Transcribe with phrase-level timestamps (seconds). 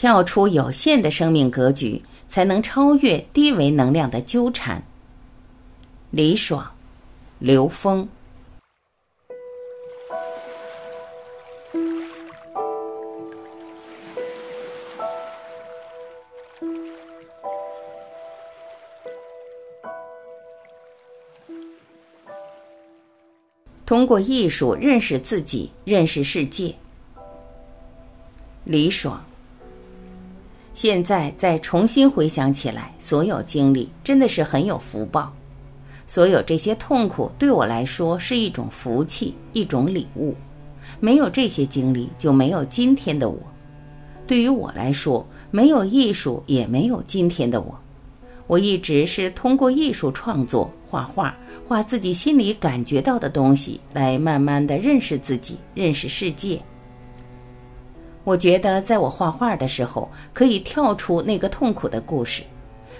[0.00, 4.82] 跳出有限的生命格局，才能超越低维能量的纠缠。
[6.10, 6.66] 李爽，
[7.38, 8.08] 刘峰。
[23.84, 26.74] 通过艺术认识自己，认识世界。
[28.64, 29.22] 李爽。
[30.82, 35.30] 现在再重新回想起来，所有经历真的是很有福报。
[36.06, 40.34] 所有这些痛苦对我来说是一种福气，一种礼物。
[40.98, 43.38] 没有这些经历，就没有今天的我。
[44.26, 47.78] 对于我来说，没有艺术，也没有今天的我。
[48.46, 51.36] 我一直是通过艺术创作、画画、
[51.68, 56.58] 画自己心里感觉到的东西，来慢慢的认识自己，认识世界。
[58.22, 62.42] 我觉得在我画画的时候，可以跳出那个痛苦的故事，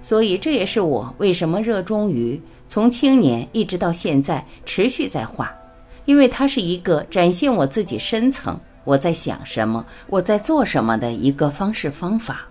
[0.00, 5.50] 所以这也是我为什么热衷于从青年一直到现在持续在画，
[6.04, 12.46] 因为它是一个展现我自己深层我在想什么、我在做什么的一个方式方法。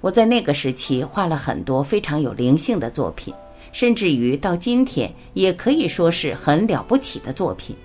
[0.00, 3.32] 我在那个时期画了很多非常有灵性的作品，
[3.70, 7.76] 甚至于到今天也可以说是很了不起的作品。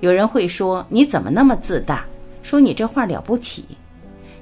[0.00, 2.04] 有人会说你怎么那么自大？
[2.42, 3.64] 说你这画了不起。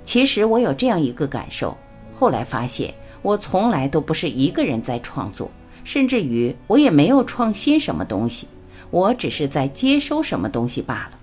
[0.04, 1.76] 其实我有这样一个感受，
[2.12, 5.48] 后来发现我从来都不是一个人在创作，
[5.84, 8.48] 甚至于我也没有创新什么东西，
[8.90, 11.18] 我只是在接收什么东西罢了。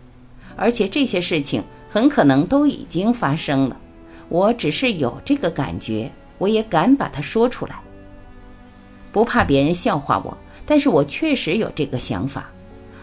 [0.56, 3.78] 而且这些事情很可能都已经发生了。
[4.30, 7.76] 我只是有这个感觉，我也敢把它说出来，
[9.12, 10.38] 不怕别人笑话我。
[10.66, 12.50] 但是我确实有这个想法，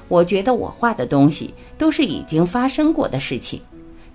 [0.08, 3.60] 我觉得我画的东西都是已经发生过的事情，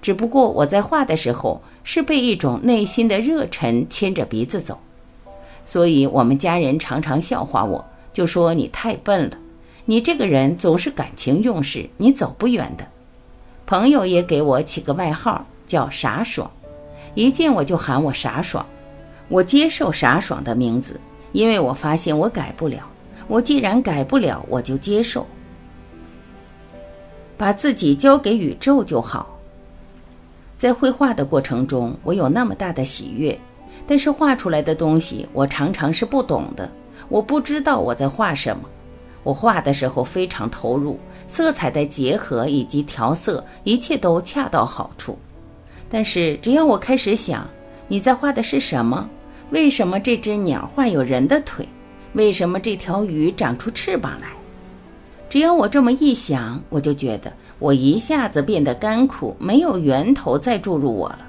[0.02, 4.80] 只不过我在画的时候是被一种内心的热忱牵着鼻子走。
[5.64, 9.38] 所以我们家人常常笑话我，就说你太笨了，
[9.86, 12.88] 你这个人总是感情用事，你走不远的。
[13.66, 16.50] 朋友也给我起个外号叫傻爽。
[17.14, 18.66] 一见我就喊我傻爽，
[19.28, 21.00] 我接受傻爽的名字，
[21.34, 22.80] 因为我发现我改不了。
[23.28, 25.28] 我既然改不了，我就接受，
[27.42, 29.36] 把自己交给宇宙就好。
[30.60, 33.36] 在绘画的过程中，我有那么大的喜悦，
[33.88, 36.72] 但是画出来的东西，我常常是不懂的，
[37.10, 38.70] 我不知道我在画什么。
[39.24, 45.18] 我画的时候非常投入，色彩的结合以及调色，一切都恰到好处。
[45.90, 47.50] 但是，只要我开始想，
[47.88, 49.10] 你在画的是什么？
[49.50, 51.68] 为什么这只鸟画有人的腿？
[52.14, 54.28] 为什么这条鱼长出翅膀来？
[55.32, 61.22] 只要我这么一想，我就觉得我一下子变得干枯，没有源头再注入我了。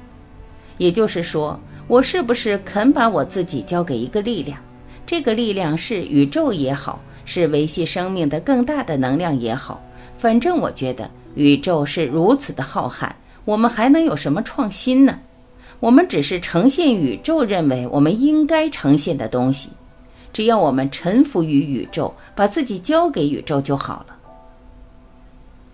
[0.77, 4.59] 也就是说，我是不是肯把我自己交给一个力量？
[5.07, 9.81] 这个力量是宇宙也好，是维系生命的更大的能量也好，
[10.19, 13.09] 反正我觉得宇宙是如此的浩瀚。
[13.45, 15.17] 我们还能有什么创新呢？
[15.79, 19.69] 我们只是呈现宇宙认为我们应该呈现的东西，
[20.33, 24.17] 只要我们臣服于宇宙，把自己交给宇宙就好了。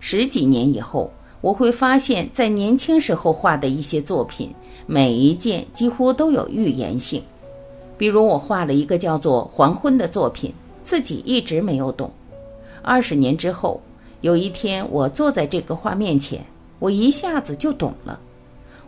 [0.01, 4.55] 十几年以后，我会发现，在年轻时候画的一些作品，
[4.87, 7.23] 每一件几乎都有预言性。
[7.97, 10.53] 比如，我画了一个叫做《黄昏》的作品，
[10.85, 12.11] 自己一直没有懂。
[12.83, 13.81] 二十年之后，
[14.21, 16.45] 有一天，我坐在这个画面前。
[16.81, 18.21] 我一下子就懂了。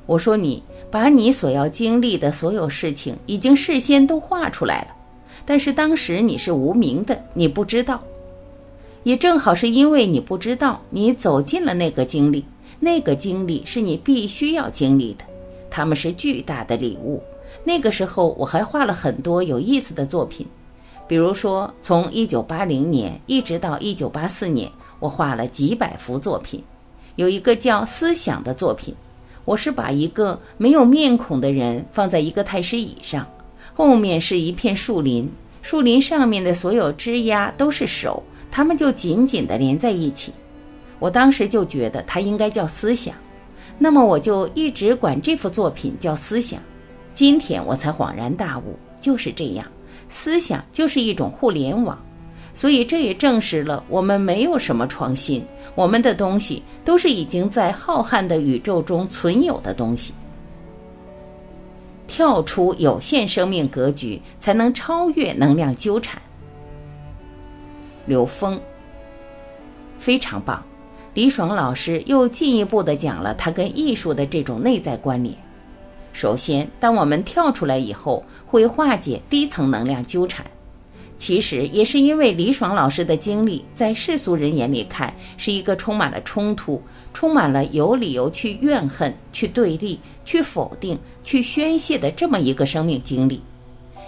[0.07, 4.95] 我说：“你把你所要经历的所有事情已经事先都画出来了，
[5.45, 8.03] 但是当时你是无名的，你不知道。
[9.03, 12.45] 也正好是因为你不知道，你走进了那个经历，
[12.79, 15.25] 那个经历是你必须要经历的，
[15.71, 17.23] 他们是巨大的礼物。
[17.65, 20.47] 那个时候我还画了很多有意思的作品，
[21.09, 26.63] 比如说从一九八零年一直到一九八四年，我画了几百幅作品。”
[27.17, 28.95] 有一个叫“思想”的作品，
[29.45, 33.27] 我是把一个没有面孔的人放在一个太师椅上，
[33.81, 35.27] 后面是一片树林，
[35.63, 40.35] 树林上面的所有枝丫都是手，它们就紧紧地连在一起。
[40.99, 43.15] 我当时就觉得它应该叫思想，
[43.79, 46.61] 那么我就一直管这幅作品叫思想。
[47.15, 49.67] 今天我才恍然大悟，就是这样，
[50.11, 51.99] 思想就是一种互联网。
[52.53, 55.43] 所以这也证实了我们没有什么创新，
[55.75, 60.13] 我们的东西都是已经在浩瀚的宇宙中存有的东西。
[62.11, 66.21] 跳出有限生命格局，才能超越能量纠缠。
[68.05, 68.61] 刘峰，
[70.01, 70.61] 非常棒，
[71.15, 75.33] 李爽老师又进一步的讲了他跟艺术的这种内在关联。
[76.13, 80.45] 首先，当我们跳出来以后，会化解低层能量纠缠。
[81.21, 86.83] 其实也是因为李爽老师的经历，在世俗人眼里看是一个充满了冲突、
[87.13, 93.43] 充满了有理由去怨恨、去对立、去否定、去宣泄的这么一个生命经历。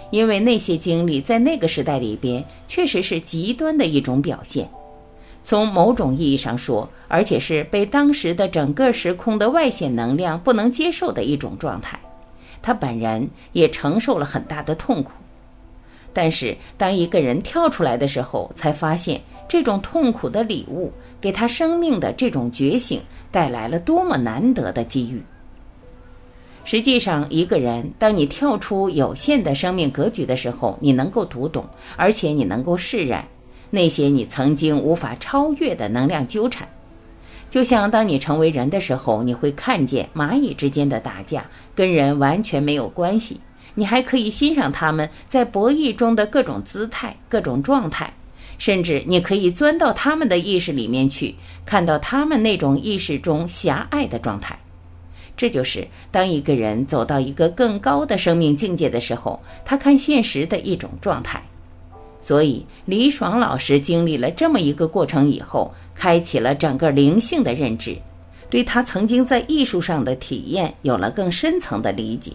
[0.09, 4.67] 因为那些经历在那个时代里边确实是极端的一种表现，
[5.43, 11.99] 从某种意义上说，而且是被当时的整个时空的外显能量不能接受的一种状态。
[12.63, 15.11] 他本人也承受了很大的痛苦。
[16.13, 19.19] 但是，当一个人跳出来的时候，才发现
[19.49, 23.01] 这种痛苦的礼物给他生命的这种觉醒
[23.31, 25.21] 带来了多么难得的机遇。
[26.65, 31.65] 实际上，一个人当你跳出有限的生命格局的时候，你能够读懂，
[31.97, 33.27] 而且你能够释然
[33.69, 36.67] 那些你曾经无法超越的能量纠缠。
[37.49, 41.45] 就像当你成为人的时候，你会看见蚂蚁之间的打架
[41.75, 43.39] 跟人完全没有关系。
[43.75, 48.13] 你还可以欣赏他们在博弈中的各种姿态、各种状态，
[48.57, 51.35] 甚至你可以钻到他们的意识里面去，
[51.65, 54.57] 看到他们那种意识中狭隘的状态。
[55.35, 61.41] 这就是当一个人走到一个更高的生命境界的时候，他看现实的一种状态。
[62.21, 67.97] 所以，李爽老师经历了这么一个过程以后，开启了整个灵性的认知，
[68.49, 72.31] 对他曾经在艺术上的体验有了更深层的理解。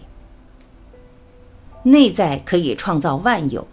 [1.88, 3.67] 内在可以创造万有，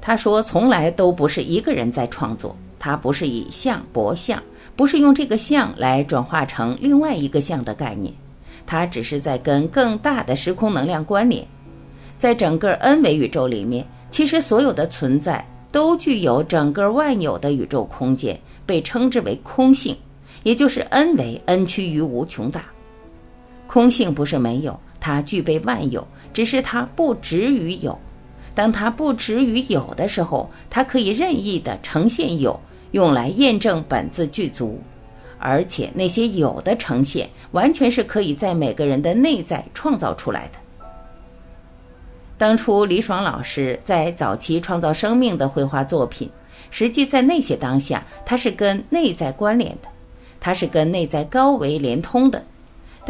[0.00, 4.42] 他说从来都不是一个人在创作，他不是以相博相，
[4.74, 8.10] 不是用这个相来转化成另外一个相的概念，
[8.66, 11.46] 他只是在跟更大的时空能量关联。
[12.16, 19.94] 在整个 n 维宇宙里面，其实所有的存在都具有整个万有的宇宙空间，被称之为空性，
[20.42, 22.64] 也就是 n 维 n 趋于无穷大。
[23.66, 26.06] 空性不是没有，它具备万有。
[26.32, 27.98] 只是它不止于有，
[28.54, 32.58] 当它不止于有的时候，它可以任意的呈现有，
[32.92, 34.80] 用来验证本自具足，
[35.38, 40.58] 而且那些有的呈现，完全是可以在每个人的内在创造出来的。
[42.38, 46.30] 当初李爽老师在早期创造生命的绘画作品，
[46.70, 49.88] 实际在那些当下，它是跟内在关联的，
[50.40, 52.42] 它是跟内在高维连通的。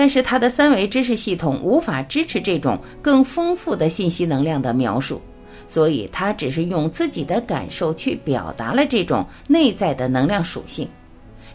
[0.01, 5.21] 但是他的三维知识系统无法支持这种更丰富的信息能量的描述，
[5.69, 10.89] 所以他只是用自己的感受去表达了这种内在的能量属性。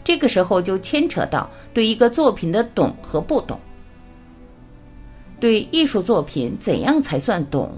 [0.04, 3.58] 这个时候就牵扯到对一个作品的懂和不懂。
[5.40, 7.68] 对艺术作品怎样才算懂？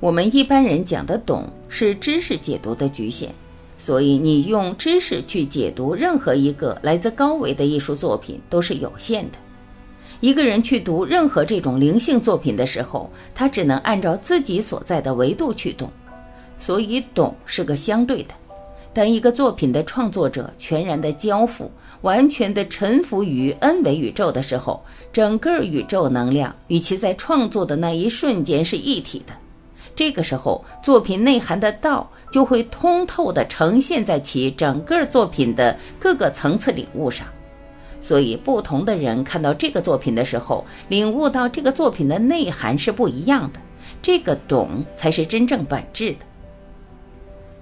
[0.00, 3.32] 我们一般人讲的懂是知识解读的局限。
[3.78, 9.38] 所以，你用知识去解读任何一个来自高维的艺术作品都是有限的。
[10.20, 15.90] 一个人去读任何这种灵性作品的时候，他只能按照自己所在的维度去懂，
[16.58, 18.34] 所以懂是个相对的。
[18.92, 21.70] 当一个作品的创作者全然的交付、
[22.02, 24.82] 完全的臣服于 N 维宇宙的时候，
[25.12, 29.32] 整个宇宙能量与其在创作的那一瞬间是一体的。
[29.96, 37.26] 这个时候，作品内涵的道就会通透地呈现在其整个作品的各个层次领悟上。
[38.00, 43.60] 所以，不同的人看到这个作品的时候，领悟到这个作品的内涵是不一样的。
[44.02, 46.18] 这个懂才是真正本质的。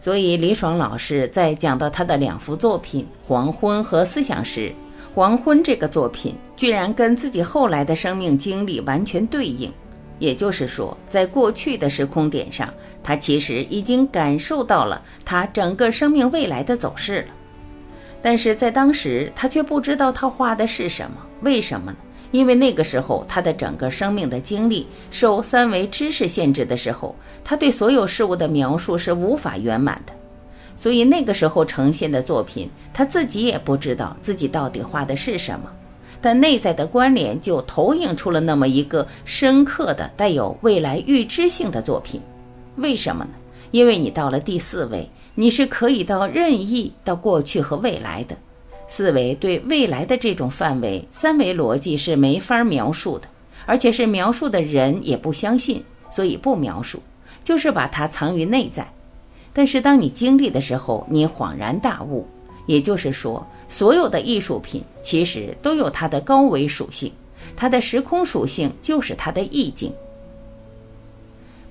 [0.00, 4.68] 所以，李爽老师在讲到他的两幅作品《黄昏》和《思想》时，
[5.12, 9.72] 《黄昏》这个作品居然跟自己后来的生命经历完全对应。
[10.20, 12.72] 也就是说，在过去的时空点上，
[13.02, 17.28] 他其实已经感受到了他整个生命未来的走势了。
[18.20, 21.16] 但是在当时，他却不知道他画的是什么。
[21.42, 21.98] 为什么呢？
[22.30, 30.12] 因为那个时候他的整个生命的经历受三维知识限制的时候，他对所有事物的描述是无法圆满的。
[30.76, 35.70] 所以那个时候呈现的作品，他自己也不知道自己到底画的是什么。
[36.20, 42.20] 但内在的关联就投影出了那么一个深刻的、带有未来预知性的作品。
[42.76, 43.30] 为什么呢？
[43.70, 45.08] 因为你到了第四位。
[45.40, 48.36] 你是可以到任意到过去和未来的，
[48.88, 53.28] 四维对未来的这种范围，三维逻辑是没法描述的，
[53.64, 55.80] 而且是描述的人也不相信，
[56.10, 57.00] 所以不描述，
[57.44, 58.92] 就是把它藏于内在。
[59.52, 62.26] 但是当你经历的时候，你恍然大悟，
[62.66, 67.12] 也就是说，所有的艺术品其实都有它的高维属性，
[67.54, 69.92] 它的时空属性就是它的意境。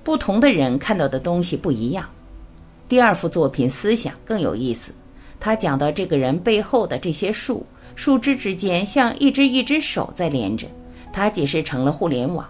[0.02, 2.08] 不同的人看到的东西不一样。
[2.88, 4.92] 第二幅作品思想更有意思，
[5.38, 10.66] 他讲到这个人背后的这些树，树枝之间像一只一只手在连着，
[11.12, 12.48] 他解释成了互联网。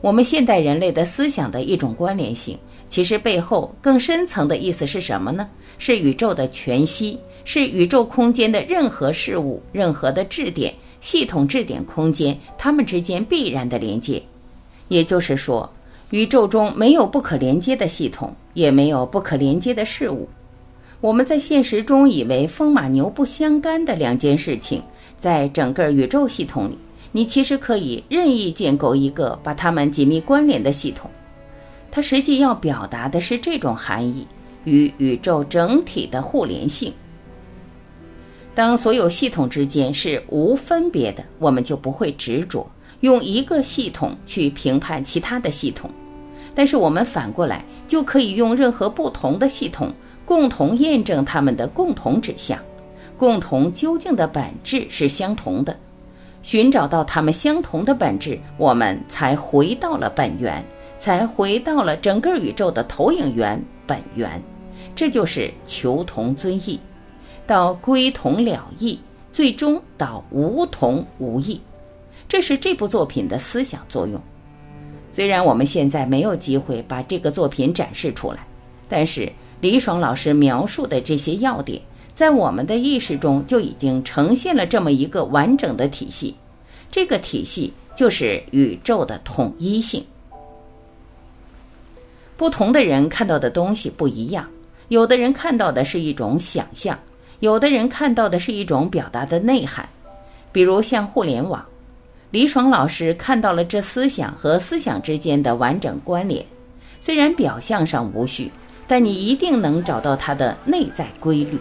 [0.00, 2.56] 我们现代人类的思想的一种关联性，
[2.88, 5.46] 其实背后更深层的意思是什么呢？
[5.76, 10.72] 是宇宙的全息，是宇宙空间的任何事物、任何的质点、
[11.02, 14.22] 系统质点空间，它们之间必然的连接。
[14.88, 15.70] 也就是说，
[16.10, 20.26] 宇宙中没有不可连接的系统，也没有不可连接的事物。
[21.02, 24.82] 我们在现实中以为风马牛不相干的两件事情，
[25.16, 26.78] 在整个宇宙系统里，
[27.12, 31.10] 你其实可以任意建构一个把它们紧密关联的系统。
[31.90, 34.26] 它实际要表达的是这种含义：
[34.64, 36.90] 与宇宙整体的互联性。
[38.54, 42.66] 当所有系统之间是无分别的，我们就不会执着
[43.00, 45.90] 用一个系统去评判其他的系统。
[46.54, 49.92] 但是我们反过来就可以用任何不同的系统。
[50.24, 52.58] 共同验证它们的共同指向，
[53.16, 55.74] 共同究竟的本质是相同的。
[56.42, 60.62] 寻找到他们相同的本质，我们才回到了本源，
[60.98, 64.42] 才回到了整个宇宙的投影源本源。
[64.94, 66.78] 这就是求同尊异，
[67.46, 69.00] 到归同了异，
[69.32, 71.58] 最终到无同无异。
[72.28, 74.20] 这是这部作品的思想作用。
[75.10, 78.46] 虽然我们现在没有机会把这个作品展示出来，
[78.88, 79.32] 但是。
[79.60, 81.82] 李爽老师描述的这些要点，
[82.14, 86.36] 在我们的意识中就已经呈现了这么一个完整的体系。
[86.92, 90.04] 这个体系就是宇宙的统一性。
[92.36, 94.48] 不同的人看到的东西不一样，
[94.86, 96.96] 有的人看到的是一种想象，
[97.40, 99.88] 有的人看到的是一种表达的内涵。
[100.52, 101.66] 比如像互联网，
[102.30, 106.44] 李爽老师看到了这思想和思想之间的完整关联，
[107.00, 108.50] 虽然表象上无序。
[108.90, 111.58] 但你一定能找到它的内在规律。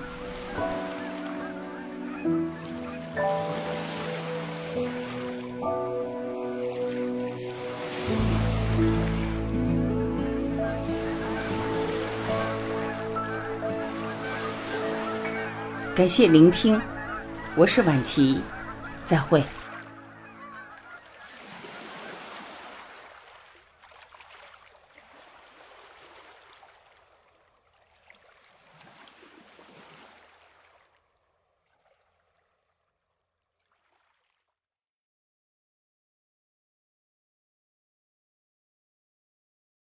[15.94, 16.82] 感谢聆听，
[17.58, 18.40] 我是晚琪，
[19.04, 19.44] 再会。